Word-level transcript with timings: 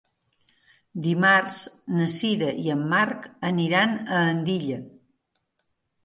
Dimarts 1.07 1.57
na 1.97 2.07
Sira 2.13 2.47
i 2.61 2.65
en 2.75 2.81
Marc 2.93 3.27
aniran 3.49 3.93
a 4.07 4.23
Andilla. 4.31 4.79